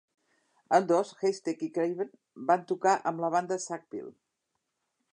Ambdós 0.77 1.11
Heistek 1.19 1.61
i 1.69 1.69
Craven 1.77 2.11
van 2.49 2.67
tocar 2.73 2.97
amb 3.13 3.25
la 3.27 3.33
banda 3.39 3.63
Sackville. 3.71 4.15